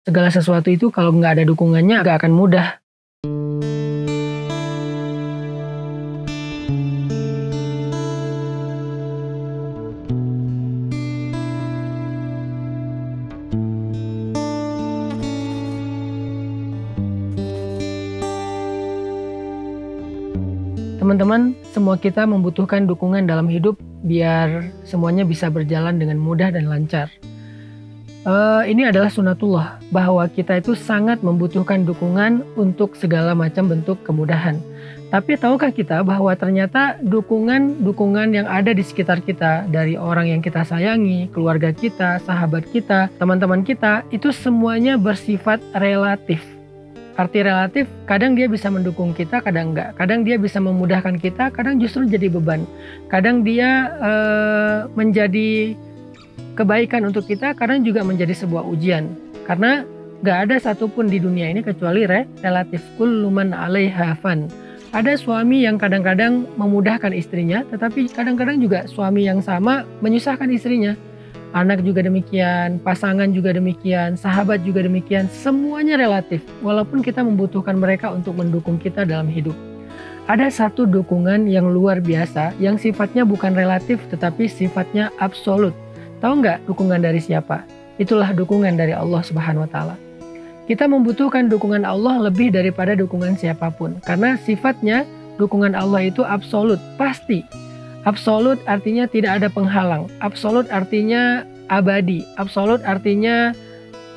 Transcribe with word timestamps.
Segala 0.00 0.32
sesuatu 0.32 0.72
itu 0.72 0.88
kalau 0.88 1.12
nggak 1.12 1.36
ada 1.36 1.44
dukungannya 1.44 2.00
nggak 2.00 2.24
akan 2.24 2.32
mudah. 2.32 2.80
Teman-teman, 20.96 21.52
semua 21.76 22.00
kita 22.00 22.24
membutuhkan 22.24 22.88
dukungan 22.88 23.28
dalam 23.28 23.52
hidup 23.52 23.76
biar 24.00 24.72
semuanya 24.88 25.28
bisa 25.28 25.52
berjalan 25.52 26.00
dengan 26.00 26.16
mudah 26.16 26.48
dan 26.48 26.72
lancar. 26.72 27.19
Uh, 28.20 28.60
ini 28.68 28.84
adalah 28.84 29.08
sunatullah 29.08 29.80
bahwa 29.88 30.20
kita 30.28 30.60
itu 30.60 30.76
sangat 30.76 31.24
membutuhkan 31.24 31.88
dukungan 31.88 32.44
untuk 32.52 32.92
segala 32.92 33.32
macam 33.32 33.64
bentuk 33.64 33.96
kemudahan. 34.04 34.60
Tapi 35.08 35.40
tahukah 35.40 35.72
kita 35.72 36.04
bahwa 36.04 36.28
ternyata 36.36 37.00
dukungan-dukungan 37.00 38.36
yang 38.36 38.44
ada 38.44 38.76
di 38.76 38.84
sekitar 38.84 39.24
kita 39.24 39.64
dari 39.72 39.96
orang 39.96 40.36
yang 40.36 40.44
kita 40.44 40.62
sayangi, 40.68 41.32
keluarga 41.32 41.72
kita, 41.72 42.20
sahabat 42.22 42.68
kita, 42.68 43.08
teman-teman 43.16 43.64
kita 43.64 44.04
itu 44.12 44.30
semuanya 44.36 45.00
bersifat 45.00 45.58
relatif. 45.74 46.44
Arti 47.16 47.42
relatif, 47.42 47.90
kadang 48.04 48.36
dia 48.36 48.46
bisa 48.46 48.68
mendukung 48.68 49.16
kita, 49.16 49.42
kadang 49.42 49.74
enggak. 49.74 49.96
Kadang 49.98 50.22
dia 50.22 50.36
bisa 50.36 50.60
memudahkan 50.60 51.18
kita, 51.18 51.50
kadang 51.50 51.80
justru 51.80 52.04
jadi 52.04 52.30
beban. 52.30 52.68
Kadang 53.08 53.42
dia 53.42 53.96
uh, 53.98 54.78
menjadi 54.94 55.74
kebaikan 56.54 57.06
untuk 57.06 57.26
kita 57.26 57.54
kadang 57.54 57.82
juga 57.86 58.02
menjadi 58.02 58.34
sebuah 58.34 58.66
ujian. 58.66 59.12
Karena 59.46 59.82
gak 60.22 60.48
ada 60.48 60.56
satupun 60.60 61.08
di 61.08 61.18
dunia 61.22 61.48
ini 61.50 61.64
kecuali 61.64 62.04
re, 62.06 62.28
relatif 62.44 62.82
kulluman 63.00 63.54
alaiha 63.56 64.14
fan. 64.18 64.46
Ada 64.90 65.14
suami 65.14 65.62
yang 65.62 65.78
kadang-kadang 65.78 66.50
memudahkan 66.58 67.14
istrinya, 67.14 67.62
tetapi 67.70 68.10
kadang-kadang 68.10 68.58
juga 68.58 68.90
suami 68.90 69.22
yang 69.22 69.38
sama 69.38 69.86
menyusahkan 70.02 70.50
istrinya. 70.50 70.98
Anak 71.50 71.82
juga 71.82 72.02
demikian, 72.02 72.78
pasangan 72.82 73.30
juga 73.30 73.54
demikian, 73.54 74.14
sahabat 74.14 74.62
juga 74.62 74.86
demikian, 74.86 75.26
semuanya 75.30 75.98
relatif. 75.98 76.42
Walaupun 76.62 77.02
kita 77.02 77.22
membutuhkan 77.22 77.78
mereka 77.78 78.10
untuk 78.10 78.38
mendukung 78.38 78.78
kita 78.78 79.06
dalam 79.06 79.26
hidup. 79.30 79.54
Ada 80.30 80.46
satu 80.46 80.86
dukungan 80.86 81.50
yang 81.50 81.70
luar 81.74 81.98
biasa 81.98 82.54
yang 82.62 82.78
sifatnya 82.78 83.26
bukan 83.26 83.50
relatif 83.50 83.98
tetapi 84.14 84.46
sifatnya 84.46 85.10
absolut 85.18 85.74
Tahu 86.20 86.32
nggak 86.44 86.68
dukungan 86.68 87.00
dari 87.00 87.20
siapa? 87.20 87.64
Itulah 87.96 88.32
dukungan 88.36 88.76
dari 88.76 88.92
Allah 88.92 89.20
Subhanahu 89.24 89.64
wa 89.64 89.70
taala. 89.72 89.96
Kita 90.68 90.86
membutuhkan 90.86 91.50
dukungan 91.50 91.82
Allah 91.82 92.30
lebih 92.30 92.54
daripada 92.54 92.94
dukungan 92.94 93.34
siapa 93.34 93.72
pun 93.74 93.98
karena 94.06 94.38
sifatnya 94.38 95.02
dukungan 95.40 95.72
Allah 95.72 96.06
itu 96.12 96.20
absolut, 96.22 96.78
pasti. 97.00 97.42
Absolut 98.04 98.60
artinya 98.64 99.04
tidak 99.08 99.40
ada 99.40 99.48
penghalang. 99.52 100.08
Absolut 100.24 100.68
artinya 100.68 101.44
abadi. 101.68 102.24
Absolut 102.36 102.80
artinya 102.84 103.52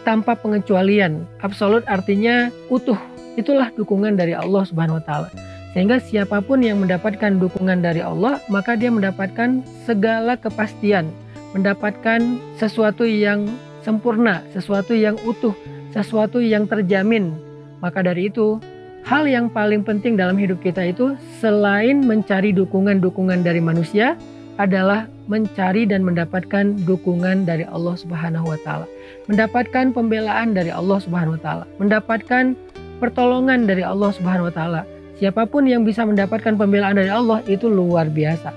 tanpa 0.03 0.35
pengecualian. 0.35 1.23
Absolut 1.39 1.83
artinya 1.87 2.51
utuh. 2.67 2.99
Itulah 3.39 3.71
dukungan 3.75 4.19
dari 4.19 4.35
Allah 4.35 4.63
Subhanahu 4.67 4.99
wa 4.99 5.05
taala. 5.07 5.29
Sehingga 5.73 5.97
siapa 5.97 6.37
pun 6.45 6.61
yang 6.61 6.85
mendapatkan 6.85 7.41
dukungan 7.41 7.81
dari 7.81 8.05
Allah, 8.05 8.37
maka 8.45 8.77
dia 8.77 8.93
mendapatkan 8.93 9.65
segala 9.89 10.37
kepastian, 10.37 11.09
mendapatkan 11.53 12.19
sesuatu 12.57 13.05
yang 13.05 13.45
sempurna, 13.85 14.41
sesuatu 14.53 14.93
yang 14.97 15.17
utuh, 15.23 15.53
sesuatu 15.93 16.41
yang 16.41 16.65
terjamin. 16.65 17.37
Maka 17.79 18.01
dari 18.01 18.27
itu, 18.33 18.57
hal 19.05 19.29
yang 19.29 19.51
paling 19.51 19.85
penting 19.85 20.17
dalam 20.17 20.35
hidup 20.39 20.59
kita 20.63 20.81
itu 20.89 21.13
selain 21.37 22.01
mencari 22.01 22.55
dukungan-dukungan 22.55 23.45
dari 23.45 23.61
manusia 23.61 24.17
adalah 24.57 25.09
mencari 25.25 25.87
dan 25.89 26.05
mendapatkan 26.05 26.77
dukungan 26.85 27.47
dari 27.47 27.65
Allah 27.65 27.95
Subhanahu 27.97 28.53
wa 28.53 28.59
taala. 28.61 28.85
Mendapatkan 29.25 29.95
pembelaan 29.95 30.53
dari 30.53 30.69
Allah 30.69 30.99
Subhanahu 31.01 31.39
wa 31.39 31.41
taala, 31.41 31.65
mendapatkan 31.79 32.53
pertolongan 33.01 33.65
dari 33.65 33.81
Allah 33.81 34.13
Subhanahu 34.13 34.49
wa 34.51 34.53
taala. 34.53 34.81
Siapa 35.17 35.47
pun 35.47 35.65
yang 35.65 35.87
bisa 35.87 36.03
mendapatkan 36.03 36.57
pembelaan 36.57 36.99
dari 36.99 37.09
Allah 37.09 37.39
itu 37.47 37.69
luar 37.69 38.09
biasa. 38.11 38.51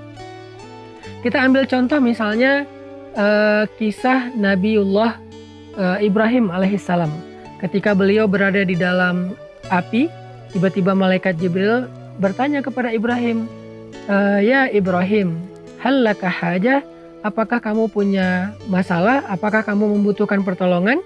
Kita 1.22 1.42
ambil 1.42 1.66
contoh 1.66 1.98
misalnya 1.98 2.66
uh, 3.16 3.64
kisah 3.80 4.30
Nabiullah 4.36 5.18
uh, 5.74 5.98
Ibrahim 5.98 6.52
alaihissalam. 6.52 7.10
Ketika 7.58 7.96
beliau 7.96 8.28
berada 8.28 8.60
di 8.62 8.76
dalam 8.76 9.32
api, 9.72 10.12
tiba-tiba 10.52 10.92
malaikat 10.92 11.40
Jibril 11.40 11.88
bertanya 12.20 12.60
kepada 12.60 12.92
Ibrahim, 12.92 13.48
uh, 14.06 14.38
"Ya 14.44 14.68
Ibrahim, 14.68 15.40
halakah 15.80 16.30
haja? 16.30 16.84
Apakah 17.24 17.58
kamu 17.58 17.90
punya 17.90 18.54
masalah? 18.70 19.24
Apakah 19.26 19.64
kamu 19.64 19.98
membutuhkan 19.98 20.44
pertolongan?" 20.44 21.00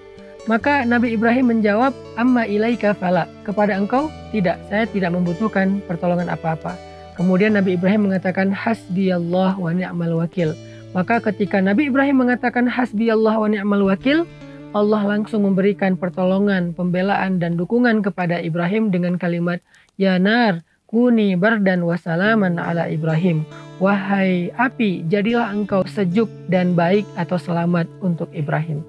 Maka 0.49 0.89
Nabi 0.89 1.13
Ibrahim 1.13 1.53
menjawab, 1.53 1.93
"Amma 2.17 2.49
ilaika 2.49 2.97
fala." 2.97 3.29
Kepada 3.45 3.77
engkau 3.77 4.09
tidak, 4.33 4.57
saya 4.73 4.89
tidak 4.89 5.13
membutuhkan 5.13 5.85
pertolongan 5.85 6.33
apa-apa. 6.33 6.73
Kemudian 7.13 7.53
Nabi 7.53 7.77
Ibrahim 7.77 8.09
mengatakan, 8.09 8.49
"Hasbi 8.49 9.13
Allah 9.13 9.53
wa 9.53 9.69
ni'mal 9.69 10.17
wakil." 10.17 10.57
Maka 10.91 11.23
ketika 11.23 11.63
Nabi 11.63 11.87
Ibrahim 11.87 12.27
mengatakan 12.27 12.67
hasbi 12.67 13.07
Allah 13.07 13.39
wa 13.39 13.47
ni'mal 13.47 13.87
wakil, 13.87 14.27
Allah 14.75 15.03
langsung 15.03 15.47
memberikan 15.47 15.95
pertolongan, 15.95 16.75
pembelaan 16.75 17.39
dan 17.39 17.55
dukungan 17.55 18.03
kepada 18.03 18.39
Ibrahim 18.39 18.91
dengan 18.91 19.15
kalimat 19.15 19.63
Ya 19.95 20.19
nar, 20.19 20.63
kuni 20.91 21.39
bardan 21.39 21.87
wasalaman 21.87 22.59
ala 22.59 22.91
Ibrahim. 22.91 23.47
Wahai 23.79 24.51
api, 24.55 25.07
jadilah 25.07 25.51
engkau 25.51 25.87
sejuk 25.87 26.27
dan 26.51 26.75
baik 26.75 27.07
atau 27.15 27.39
selamat 27.39 27.87
untuk 28.03 28.27
Ibrahim. 28.35 28.83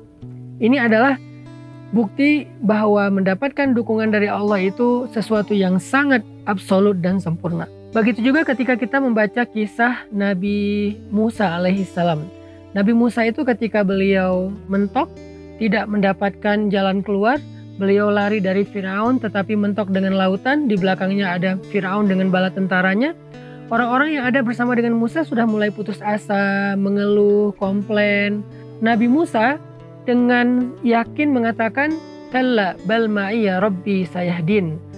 Ini 0.58 0.86
adalah 0.86 1.18
bukti 1.94 2.50
bahwa 2.62 3.10
mendapatkan 3.10 3.74
dukungan 3.78 4.10
dari 4.10 4.26
Allah 4.26 4.58
itu 4.58 5.06
sesuatu 5.14 5.54
yang 5.54 5.78
sangat 5.78 6.26
absolut 6.50 6.98
dan 6.98 7.22
sempurna. 7.22 7.70
Begitu 7.92 8.32
juga 8.32 8.40
ketika 8.48 8.72
kita 8.80 9.04
membaca 9.04 9.44
kisah 9.44 10.08
Nabi 10.08 10.96
Musa 11.12 11.60
alaihissalam. 11.60 12.24
Nabi 12.72 12.96
Musa 12.96 13.20
itu 13.28 13.44
ketika 13.44 13.84
beliau 13.84 14.48
mentok, 14.64 15.12
tidak 15.60 15.84
mendapatkan 15.92 16.72
jalan 16.72 17.04
keluar, 17.04 17.36
beliau 17.76 18.08
lari 18.08 18.40
dari 18.40 18.64
Firaun 18.64 19.20
tetapi 19.20 19.52
mentok 19.60 19.92
dengan 19.92 20.16
lautan, 20.16 20.72
di 20.72 20.80
belakangnya 20.80 21.36
ada 21.36 21.60
Firaun 21.68 22.08
dengan 22.08 22.32
bala 22.32 22.48
tentaranya. 22.48 23.12
Orang-orang 23.68 24.16
yang 24.16 24.24
ada 24.24 24.40
bersama 24.40 24.72
dengan 24.72 24.96
Musa 24.96 25.20
sudah 25.20 25.44
mulai 25.44 25.68
putus 25.68 26.00
asa, 26.00 26.72
mengeluh, 26.80 27.52
komplain. 27.60 28.40
Nabi 28.80 29.04
Musa 29.04 29.60
dengan 30.08 30.72
yakin 30.80 31.28
mengatakan, 31.28 31.92
"Kalla 32.32 32.72
bal 32.88 33.04
ma'iya 33.04 33.60
rabbi 33.60 34.08
sayahdin." 34.08 34.91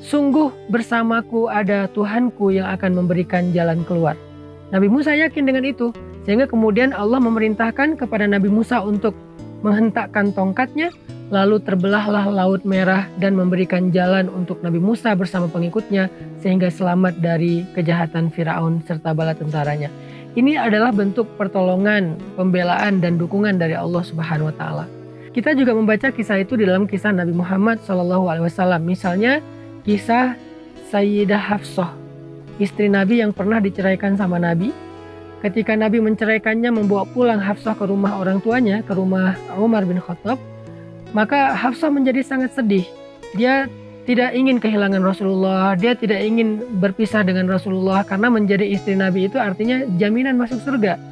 Sungguh 0.00 0.48
bersamaku 0.72 1.52
ada 1.52 1.84
Tuhanku 1.92 2.56
yang 2.56 2.72
akan 2.72 3.04
memberikan 3.04 3.52
jalan 3.52 3.84
keluar. 3.84 4.16
Nabi 4.72 4.88
Musa 4.88 5.12
yakin 5.12 5.44
dengan 5.44 5.68
itu, 5.68 5.92
sehingga 6.24 6.48
kemudian 6.48 6.96
Allah 6.96 7.20
memerintahkan 7.20 8.00
kepada 8.00 8.24
Nabi 8.24 8.48
Musa 8.48 8.80
untuk 8.80 9.12
menghentakkan 9.60 10.32
tongkatnya, 10.32 10.88
lalu 11.28 11.60
terbelahlah 11.60 12.32
Laut 12.32 12.64
Merah 12.64 13.06
dan 13.20 13.36
memberikan 13.36 13.92
jalan 13.92 14.32
untuk 14.32 14.64
Nabi 14.64 14.80
Musa 14.80 15.12
bersama 15.12 15.52
pengikutnya 15.52 16.08
sehingga 16.40 16.72
selamat 16.72 17.20
dari 17.20 17.68
kejahatan 17.76 18.32
Firaun 18.32 18.80
serta 18.88 19.12
bala 19.12 19.36
tentaranya. 19.36 19.92
Ini 20.32 20.56
adalah 20.56 20.94
bentuk 20.94 21.26
pertolongan, 21.36 22.16
pembelaan 22.40 23.02
dan 23.02 23.18
dukungan 23.18 23.58
dari 23.58 23.74
Allah 23.76 24.00
Subhanahu 24.00 24.48
wa 24.48 24.56
taala. 24.56 24.84
Kita 25.30 25.54
juga 25.54 25.74
membaca 25.74 26.10
kisah 26.10 26.42
itu 26.42 26.58
di 26.58 26.66
dalam 26.66 26.90
kisah 26.90 27.14
Nabi 27.14 27.34
Muhammad 27.34 27.82
SAW. 27.86 28.26
Misalnya 28.82 29.38
kisah 29.90 30.38
Sayyidah 30.94 31.50
Hafsah, 31.50 31.90
istri 32.62 32.86
Nabi 32.86 33.26
yang 33.26 33.34
pernah 33.34 33.58
diceraikan 33.58 34.14
sama 34.14 34.38
Nabi. 34.38 34.70
Ketika 35.42 35.74
Nabi 35.74 35.98
menceraikannya 35.98 36.70
membawa 36.70 37.02
pulang 37.10 37.42
Hafsah 37.42 37.74
ke 37.74 37.90
rumah 37.90 38.22
orang 38.22 38.38
tuanya, 38.38 38.86
ke 38.86 38.94
rumah 38.94 39.34
Umar 39.58 39.82
bin 39.82 39.98
Khattab, 39.98 40.38
maka 41.10 41.58
Hafsah 41.58 41.90
menjadi 41.90 42.22
sangat 42.22 42.54
sedih. 42.54 42.86
Dia 43.34 43.66
tidak 44.06 44.30
ingin 44.30 44.62
kehilangan 44.62 45.02
Rasulullah, 45.02 45.74
dia 45.74 45.98
tidak 45.98 46.22
ingin 46.22 46.62
berpisah 46.78 47.26
dengan 47.26 47.50
Rasulullah 47.50 48.06
karena 48.06 48.30
menjadi 48.30 48.70
istri 48.70 48.94
Nabi 48.94 49.26
itu 49.26 49.42
artinya 49.42 49.82
jaminan 49.98 50.38
masuk 50.38 50.62
surga. 50.62 51.02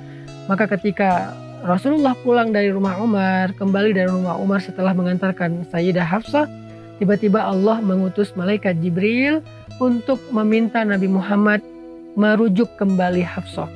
Maka 0.46 0.70
ketika 0.78 1.34
Rasulullah 1.66 2.14
pulang 2.22 2.54
dari 2.54 2.70
rumah 2.70 2.94
Umar, 3.02 3.50
kembali 3.58 3.90
dari 3.90 4.06
rumah 4.06 4.38
Umar 4.38 4.62
setelah 4.62 4.94
mengantarkan 4.94 5.66
Sayyidah 5.66 6.06
Hafsah, 6.06 6.67
Tiba-tiba 6.98 7.46
Allah 7.46 7.78
mengutus 7.78 8.34
malaikat 8.34 8.82
Jibril 8.82 9.42
untuk 9.78 10.18
meminta 10.34 10.82
Nabi 10.82 11.06
Muhammad 11.06 11.62
merujuk 12.18 12.66
kembali 12.78 13.22
Hafsah. 13.22 13.70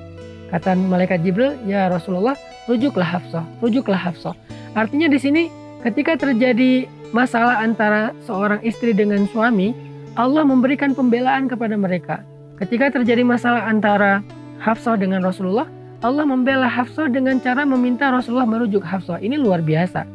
Kata 0.51 0.75
malaikat 0.75 1.23
Jibril, 1.23 1.55
"Ya 1.65 1.87
Rasulullah, 1.87 2.35
rujuklah 2.67 3.07
Hafsah, 3.07 3.47
rujuklah 3.63 3.99
Hafsah." 3.99 4.35
Artinya 4.75 5.07
di 5.07 5.19
sini 5.23 5.43
Ketika 5.83 6.15
terjadi 6.15 6.87
masalah 7.11 7.59
antara 7.59 8.15
seorang 8.23 8.63
istri 8.63 8.95
dengan 8.95 9.27
suami, 9.27 9.75
Allah 10.15 10.47
memberikan 10.47 10.95
pembelaan 10.95 11.51
kepada 11.51 11.75
mereka. 11.75 12.23
Ketika 12.55 12.95
terjadi 12.95 13.27
masalah 13.27 13.67
antara 13.67 14.23
Hafsah 14.63 14.95
dengan 14.95 15.27
Rasulullah, 15.27 15.67
Allah 16.07 16.23
membela 16.23 16.71
Hafsah 16.71 17.11
dengan 17.11 17.43
cara 17.43 17.67
meminta 17.67 18.15
Rasulullah 18.15 18.47
merujuk 18.47 18.87
Hafsah. 18.87 19.19
Ini 19.19 19.43
luar 19.43 19.59
biasa. 19.59 20.07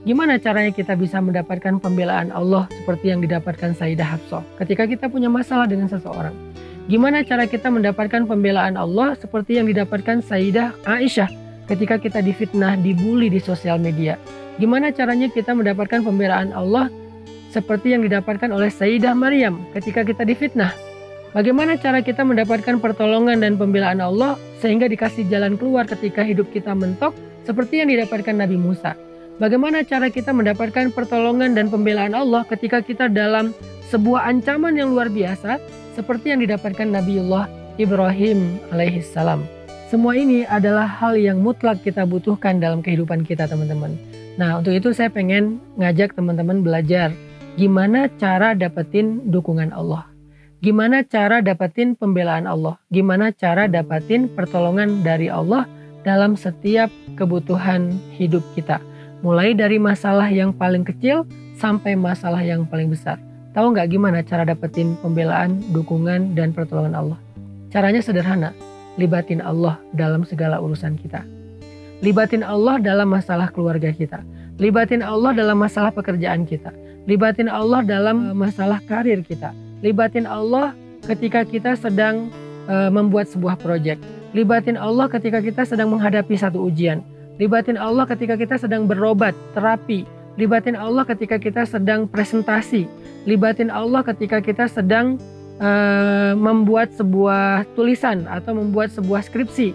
Gimana 0.00 0.40
caranya 0.40 0.72
kita 0.72 0.96
bisa 0.96 1.20
mendapatkan 1.20 1.76
pembelaan 1.76 2.32
Allah 2.32 2.64
seperti 2.72 3.12
yang 3.12 3.20
didapatkan 3.20 3.76
Sayyidah 3.76 4.16
Hafsah 4.16 4.40
ketika 4.56 4.88
kita 4.88 5.12
punya 5.12 5.28
masalah 5.28 5.68
dengan 5.68 5.92
seseorang? 5.92 6.32
Gimana 6.88 7.20
cara 7.20 7.44
kita 7.44 7.68
mendapatkan 7.68 8.24
pembelaan 8.24 8.80
Allah 8.80 9.12
seperti 9.20 9.60
yang 9.60 9.68
didapatkan 9.68 10.24
Sayyidah 10.24 10.72
Aisyah 10.88 11.28
ketika 11.68 12.00
kita 12.00 12.24
difitnah, 12.24 12.80
dibully 12.80 13.28
di 13.28 13.44
sosial 13.44 13.76
media? 13.76 14.16
Gimana 14.56 14.88
caranya 14.88 15.28
kita 15.28 15.52
mendapatkan 15.52 16.00
pembelaan 16.00 16.56
Allah 16.56 16.88
seperti 17.52 17.92
yang 17.92 18.00
didapatkan 18.00 18.48
oleh 18.48 18.72
Sayyidah 18.72 19.12
Maryam 19.12 19.60
ketika 19.76 20.00
kita 20.00 20.24
difitnah? 20.24 20.72
Bagaimana 21.36 21.76
cara 21.76 22.00
kita 22.00 22.24
mendapatkan 22.24 22.80
pertolongan 22.80 23.44
dan 23.44 23.60
pembelaan 23.60 24.00
Allah 24.00 24.40
sehingga 24.64 24.88
dikasih 24.88 25.28
jalan 25.28 25.60
keluar 25.60 25.84
ketika 25.84 26.24
hidup 26.24 26.48
kita 26.56 26.72
mentok 26.72 27.12
seperti 27.44 27.84
yang 27.84 27.92
didapatkan 27.92 28.32
Nabi 28.32 28.56
Musa? 28.56 29.09
Bagaimana 29.40 29.80
cara 29.88 30.12
kita 30.12 30.36
mendapatkan 30.36 30.92
pertolongan 30.92 31.56
dan 31.56 31.72
pembelaan 31.72 32.12
Allah 32.12 32.44
ketika 32.44 32.84
kita 32.84 33.08
dalam 33.08 33.56
sebuah 33.88 34.28
ancaman 34.28 34.76
yang 34.76 34.92
luar 34.92 35.08
biasa 35.08 35.56
seperti 35.96 36.36
yang 36.36 36.44
didapatkan 36.44 36.84
Nabiullah 36.84 37.48
Ibrahim 37.80 38.60
alaihissalam. 38.68 39.40
Semua 39.88 40.12
ini 40.12 40.44
adalah 40.44 40.84
hal 40.84 41.16
yang 41.16 41.40
mutlak 41.40 41.80
kita 41.80 42.04
butuhkan 42.04 42.60
dalam 42.60 42.84
kehidupan 42.84 43.24
kita 43.24 43.48
teman-teman. 43.48 43.96
Nah 44.36 44.60
untuk 44.60 44.76
itu 44.76 44.92
saya 44.92 45.08
pengen 45.08 45.56
ngajak 45.80 46.12
teman-teman 46.12 46.60
belajar 46.60 47.08
gimana 47.56 48.12
cara 48.20 48.52
dapetin 48.52 49.24
dukungan 49.32 49.72
Allah. 49.72 50.04
Gimana 50.60 51.00
cara 51.00 51.40
dapetin 51.40 51.96
pembelaan 51.96 52.44
Allah. 52.44 52.76
Gimana 52.92 53.32
cara 53.32 53.72
dapetin 53.72 54.28
pertolongan 54.36 55.00
dari 55.00 55.32
Allah 55.32 55.64
dalam 56.04 56.36
setiap 56.36 56.92
kebutuhan 57.16 57.96
hidup 58.20 58.44
kita 58.52 58.84
mulai 59.20 59.52
dari 59.52 59.76
masalah 59.76 60.28
yang 60.32 60.52
paling 60.52 60.84
kecil 60.84 61.28
sampai 61.56 61.96
masalah 61.96 62.40
yang 62.40 62.64
paling 62.64 62.88
besar. 62.88 63.20
Tahu 63.52 63.76
nggak 63.76 63.88
gimana 63.92 64.24
cara 64.24 64.46
dapetin 64.46 64.96
pembelaan, 65.02 65.60
dukungan, 65.74 66.32
dan 66.38 66.54
pertolongan 66.54 66.94
Allah? 66.96 67.18
Caranya 67.68 68.00
sederhana, 68.00 68.54
libatin 68.96 69.42
Allah 69.42 69.76
dalam 69.92 70.24
segala 70.24 70.62
urusan 70.62 70.96
kita. 70.96 71.26
Libatin 72.00 72.40
Allah 72.40 72.80
dalam 72.80 73.12
masalah 73.12 73.52
keluarga 73.52 73.92
kita. 73.92 74.24
Libatin 74.56 75.04
Allah 75.04 75.36
dalam 75.36 75.60
masalah 75.60 75.92
pekerjaan 75.92 76.48
kita. 76.48 76.72
Libatin 77.04 77.50
Allah 77.50 77.84
dalam 77.84 78.32
masalah 78.32 78.80
karir 78.88 79.20
kita. 79.20 79.52
Libatin 79.84 80.24
Allah 80.24 80.72
ketika 81.04 81.44
kita 81.44 81.76
sedang 81.76 82.32
uh, 82.70 82.88
membuat 82.88 83.28
sebuah 83.28 83.60
proyek. 83.60 84.00
Libatin 84.32 84.78
Allah 84.78 85.10
ketika 85.10 85.42
kita 85.44 85.66
sedang 85.66 85.92
menghadapi 85.92 86.38
satu 86.38 86.62
ujian 86.64 87.04
Libatin 87.40 87.80
Allah 87.80 88.04
ketika 88.04 88.36
kita 88.36 88.60
sedang 88.60 88.84
berobat, 88.84 89.32
terapi. 89.56 90.04
Libatin 90.36 90.76
Allah 90.76 91.08
ketika 91.08 91.40
kita 91.40 91.64
sedang 91.64 92.04
presentasi. 92.04 92.84
Libatin 93.24 93.72
Allah 93.72 94.04
ketika 94.04 94.44
kita 94.44 94.68
sedang 94.68 95.16
uh, 95.56 96.36
membuat 96.36 96.92
sebuah 96.92 97.64
tulisan 97.72 98.28
atau 98.28 98.60
membuat 98.60 98.92
sebuah 98.92 99.24
skripsi. 99.24 99.72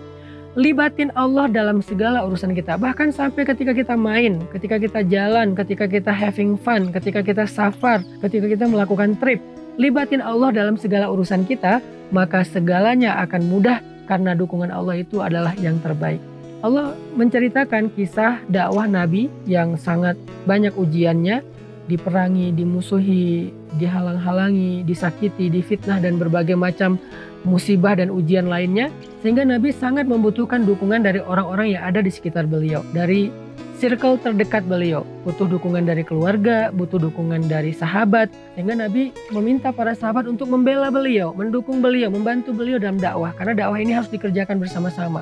Libatin 0.53 1.09
Allah 1.17 1.49
dalam 1.49 1.81
segala 1.81 2.21
urusan 2.29 2.53
kita. 2.53 2.77
Bahkan 2.77 3.09
sampai 3.09 3.49
ketika 3.49 3.73
kita 3.73 3.97
main, 3.97 4.45
ketika 4.53 4.77
kita 4.77 5.01
jalan, 5.01 5.57
ketika 5.57 5.89
kita 5.89 6.13
having 6.13 6.61
fun, 6.61 6.93
ketika 6.93 7.25
kita 7.25 7.49
safar, 7.49 8.05
ketika 8.21 8.45
kita 8.45 8.69
melakukan 8.69 9.17
trip. 9.17 9.41
Libatin 9.81 10.21
Allah 10.21 10.53
dalam 10.53 10.77
segala 10.77 11.09
urusan 11.09 11.49
kita, 11.49 11.81
maka 12.13 12.45
segalanya 12.45 13.17
akan 13.25 13.49
mudah 13.49 13.81
karena 14.05 14.37
dukungan 14.37 14.69
Allah 14.69 15.01
itu 15.01 15.19
adalah 15.19 15.57
yang 15.57 15.81
terbaik. 15.81 16.34
Allah 16.65 16.97
menceritakan 17.13 17.93
kisah 17.93 18.41
dakwah 18.49 18.89
Nabi 18.89 19.29
yang 19.45 19.77
sangat 19.77 20.17
banyak 20.49 20.73
ujiannya, 20.73 21.45
diperangi, 21.85 22.57
dimusuhi, 22.57 23.53
dihalang-halangi, 23.77 24.81
disakiti, 24.81 25.53
difitnah 25.53 26.01
dan 26.01 26.17
berbagai 26.17 26.57
macam 26.57 26.97
musibah 27.45 27.93
dan 27.93 28.09
ujian 28.09 28.49
lainnya 28.49 28.89
sehingga 29.21 29.45
Nabi 29.45 29.69
sangat 29.69 30.09
membutuhkan 30.09 30.65
dukungan 30.65 31.05
dari 31.05 31.21
orang-orang 31.21 31.77
yang 31.77 31.85
ada 31.85 32.01
di 32.01 32.09
sekitar 32.09 32.49
beliau, 32.49 32.81
dari 32.97 33.29
circle 33.77 34.17
terdekat 34.17 34.65
beliau, 34.65 35.05
butuh 35.21 35.45
dukungan 35.45 35.85
dari 35.85 36.01
keluarga, 36.01 36.73
butuh 36.73 36.97
dukungan 36.97 37.45
dari 37.45 37.77
sahabat, 37.77 38.33
sehingga 38.57 38.73
Nabi 38.73 39.13
meminta 39.29 39.69
para 39.69 39.93
sahabat 39.93 40.25
untuk 40.25 40.49
membela 40.49 40.89
beliau, 40.89 41.29
mendukung 41.37 41.85
beliau, 41.85 42.09
membantu 42.09 42.57
beliau 42.57 42.81
dalam 42.81 42.97
dakwah, 42.97 43.37
karena 43.37 43.53
dakwah 43.53 43.77
ini 43.77 43.93
harus 43.93 44.09
dikerjakan 44.09 44.57
bersama-sama. 44.57 45.21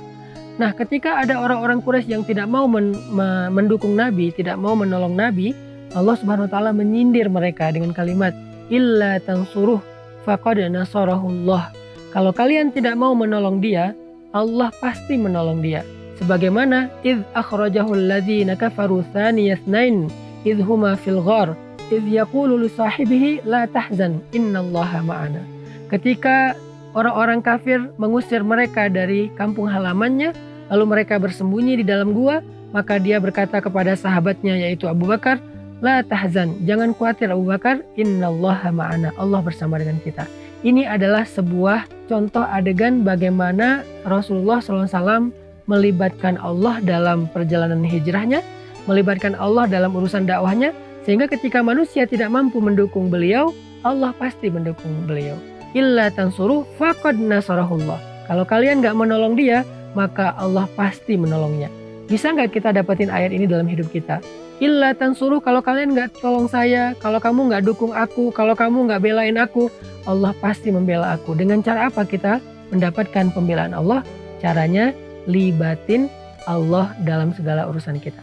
Nah, 0.62 0.70
ketika 0.78 1.18
ada 1.18 1.42
orang-orang 1.42 1.82
Quraisy 1.82 2.14
yang 2.14 2.22
tidak 2.22 2.46
mau 2.46 2.70
men, 2.70 2.94
me, 3.10 3.50
mendukung 3.50 3.98
Nabi, 3.98 4.30
tidak 4.30 4.62
mau 4.62 4.78
menolong 4.78 5.18
Nabi, 5.18 5.50
Allah 5.98 6.14
Subhanahu 6.14 6.46
wa 6.46 6.52
taala 6.52 6.70
menyindir 6.70 7.26
mereka 7.26 7.74
dengan 7.74 7.90
kalimat 7.90 8.38
illa 8.70 9.18
tansuruh 9.22 9.82
faqad 10.26 10.62
nasarahullah. 10.70 11.74
Kalau 12.14 12.30
kalian 12.30 12.70
tidak 12.70 12.94
mau 12.94 13.18
menolong 13.18 13.58
dia, 13.66 13.98
Allah 14.34 14.70
pasti 14.78 15.18
menolong 15.18 15.62
dia. 15.66 15.82
Sebagaimana 16.22 16.90
id 17.02 17.26
akhrajahu 17.34 17.98
alladzina 17.98 18.54
kafaru 18.54 19.02
thaniyasnain 19.10 20.10
id 20.46 20.62
huma 20.62 20.94
fil 20.94 21.22
ghar 21.26 21.58
id 21.90 22.06
yaqulu 22.06 22.62
li 22.62 22.70
sahibihi 22.70 23.42
la 23.50 23.66
tahzan 23.66 24.22
innallaha 24.38 25.02
ma'ana. 25.02 25.42
Ketika 25.90 26.54
orang-orang 26.94 27.42
kafir 27.42 27.90
mengusir 27.98 28.42
mereka 28.46 28.88
dari 28.90 29.30
kampung 29.38 29.70
halamannya, 29.70 30.34
lalu 30.70 30.84
mereka 30.98 31.18
bersembunyi 31.22 31.82
di 31.82 31.86
dalam 31.86 32.14
gua, 32.14 32.40
maka 32.74 32.98
dia 32.98 33.22
berkata 33.22 33.62
kepada 33.62 33.94
sahabatnya 33.94 34.58
yaitu 34.58 34.90
Abu 34.90 35.06
Bakar, 35.06 35.38
La 35.84 36.00
tahzan, 36.00 36.64
jangan 36.64 36.96
khawatir 36.96 37.28
Abu 37.28 37.44
Bakar, 37.44 37.84
innallaha 38.00 38.72
ma'ana, 38.72 39.12
Allah 39.20 39.44
bersama 39.44 39.76
dengan 39.76 40.00
kita. 40.00 40.24
Ini 40.64 40.88
adalah 40.88 41.28
sebuah 41.28 42.08
contoh 42.08 42.40
adegan 42.40 43.04
bagaimana 43.04 43.84
Rasulullah 44.08 44.64
SAW 44.64 45.36
melibatkan 45.68 46.40
Allah 46.40 46.80
dalam 46.80 47.28
perjalanan 47.36 47.84
hijrahnya, 47.84 48.40
melibatkan 48.88 49.36
Allah 49.36 49.68
dalam 49.68 49.92
urusan 49.92 50.24
dakwahnya, 50.24 50.72
sehingga 51.04 51.28
ketika 51.28 51.60
manusia 51.60 52.08
tidak 52.08 52.32
mampu 52.32 52.64
mendukung 52.64 53.12
beliau, 53.12 53.52
Allah 53.84 54.16
pasti 54.16 54.48
mendukung 54.48 55.04
beliau 55.04 55.36
illa 55.74 56.10
tansuru 56.14 56.66
faqad 56.80 57.18
nasarahullah. 57.18 58.00
Kalau 58.30 58.46
kalian 58.48 58.80
nggak 58.80 58.96
menolong 58.96 59.36
dia, 59.36 59.68
maka 59.94 60.34
Allah 60.40 60.66
pasti 60.74 61.20
menolongnya. 61.20 61.70
Bisa 62.08 62.32
nggak 62.32 62.54
kita 62.56 62.70
dapetin 62.72 63.10
ayat 63.10 63.34
ini 63.34 63.50
dalam 63.50 63.66
hidup 63.66 63.90
kita? 63.90 64.22
Illa 64.62 64.94
tansuru 64.94 65.42
kalau 65.42 65.60
kalian 65.60 65.98
nggak 65.98 66.22
tolong 66.22 66.48
saya, 66.48 66.94
kalau 67.02 67.18
kamu 67.20 67.52
nggak 67.52 67.64
dukung 67.68 67.92
aku, 67.92 68.30
kalau 68.32 68.54
kamu 68.54 68.88
nggak 68.88 69.02
belain 69.02 69.36
aku, 69.36 69.68
Allah 70.06 70.32
pasti 70.40 70.70
membela 70.70 71.18
aku. 71.18 71.36
Dengan 71.36 71.60
cara 71.60 71.90
apa 71.90 72.06
kita 72.06 72.40
mendapatkan 72.72 73.34
pembelaan 73.34 73.74
Allah? 73.74 74.06
Caranya 74.40 74.94
libatin 75.26 76.08
Allah 76.46 76.94
dalam 77.04 77.32
segala 77.34 77.68
urusan 77.68 77.98
kita. 78.00 78.20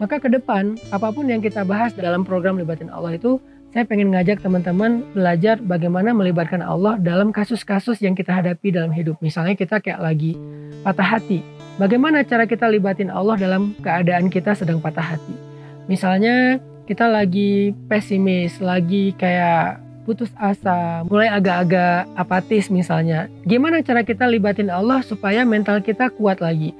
Maka 0.00 0.16
ke 0.16 0.32
depan, 0.32 0.80
apa 0.88 1.12
pun 1.12 1.28
yang 1.28 1.44
kita 1.44 1.60
bahas 1.60 1.92
dalam 1.92 2.24
program 2.24 2.56
Libatin 2.56 2.88
Allah 2.88 3.20
itu 3.20 3.36
saya 3.70 3.86
pengen 3.86 4.10
ngajak 4.10 4.42
teman-teman 4.42 5.06
belajar 5.14 5.62
bagaimana 5.62 6.10
melibatkan 6.10 6.58
Allah 6.58 6.98
dalam 6.98 7.30
kasus-kasus 7.30 8.02
yang 8.02 8.18
kita 8.18 8.34
hadapi 8.34 8.74
dalam 8.74 8.90
hidup. 8.90 9.14
Misalnya 9.22 9.54
kita 9.54 9.78
kayak 9.78 10.02
lagi 10.02 10.34
patah 10.82 11.06
hati. 11.06 11.38
Bagaimana 11.78 12.26
cara 12.26 12.50
kita 12.50 12.66
libatin 12.66 13.14
Allah 13.14 13.38
dalam 13.38 13.78
keadaan 13.78 14.26
kita 14.26 14.58
sedang 14.58 14.82
patah 14.82 15.14
hati? 15.14 15.34
Misalnya 15.86 16.58
kita 16.90 17.06
lagi 17.06 17.70
pesimis, 17.86 18.58
lagi 18.58 19.14
kayak 19.14 19.78
putus 20.02 20.34
asa, 20.34 21.06
mulai 21.06 21.30
agak-agak 21.30 22.10
apatis 22.18 22.74
misalnya. 22.74 23.30
Gimana 23.46 23.86
cara 23.86 24.02
kita 24.02 24.26
libatin 24.26 24.66
Allah 24.66 24.98
supaya 25.06 25.46
mental 25.46 25.78
kita 25.78 26.10
kuat 26.10 26.42
lagi? 26.42 26.74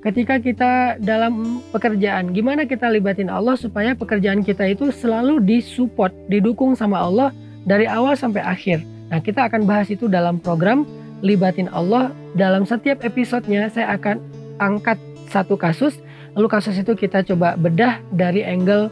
Ketika 0.00 0.40
kita 0.40 0.96
dalam 1.00 1.60
pekerjaan, 1.72 2.32
gimana 2.32 2.64
kita 2.64 2.88
libatin 2.88 3.28
Allah 3.28 3.56
supaya 3.56 3.92
pekerjaan 3.92 4.40
kita 4.40 4.64
itu 4.72 4.88
selalu 4.88 5.44
disupport, 5.44 6.12
didukung 6.28 6.72
sama 6.72 7.00
Allah 7.00 7.30
dari 7.68 7.84
awal 7.84 8.16
sampai 8.16 8.40
akhir. 8.40 8.80
Nah, 9.10 9.20
kita 9.20 9.50
akan 9.50 9.66
bahas 9.66 9.90
itu 9.90 10.06
dalam 10.06 10.40
program 10.40 10.86
Libatin 11.20 11.68
Allah. 11.70 12.14
Dalam 12.32 12.64
setiap 12.64 13.02
episodenya 13.02 13.68
saya 13.68 13.98
akan 13.98 14.22
angkat 14.62 14.96
satu 15.28 15.58
kasus, 15.58 15.98
lalu 16.38 16.46
kasus 16.48 16.78
itu 16.78 16.94
kita 16.94 17.26
coba 17.26 17.58
bedah 17.58 18.00
dari 18.14 18.46
angle 18.46 18.88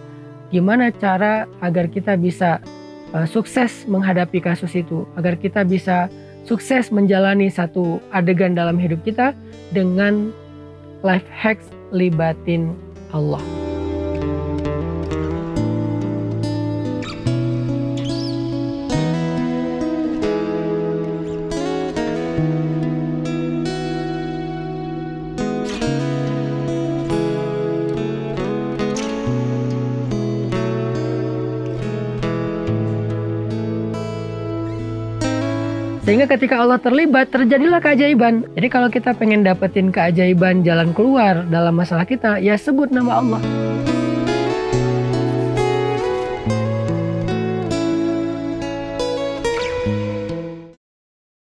gimana 0.50 0.90
cara 0.90 1.46
agar 1.62 1.86
kita 1.86 2.18
bisa 2.18 2.58
uh, 3.14 3.24
sukses 3.28 3.86
menghadapi 3.86 4.42
kasus 4.42 4.74
itu, 4.74 5.06
agar 5.14 5.38
kita 5.38 5.62
bisa 5.62 6.10
sukses 6.44 6.90
menjalani 6.90 7.46
satu 7.52 8.02
adegan 8.10 8.56
dalam 8.56 8.80
hidup 8.80 9.04
kita 9.06 9.36
dengan 9.70 10.34
life 11.02 11.26
hacks 11.30 11.66
libatin 11.92 12.74
Allah. 13.12 13.57
Sehingga 36.08 36.24
ketika 36.24 36.56
Allah 36.64 36.80
terlibat, 36.80 37.28
terjadilah 37.28 37.84
keajaiban. 37.84 38.48
Jadi 38.56 38.68
kalau 38.72 38.88
kita 38.88 39.12
pengen 39.12 39.44
dapetin 39.44 39.92
keajaiban 39.92 40.64
jalan 40.64 40.96
keluar 40.96 41.44
dalam 41.52 41.76
masalah 41.76 42.08
kita, 42.08 42.40
ya 42.40 42.56
sebut 42.56 42.88
nama 42.88 43.20
Allah. 43.20 43.40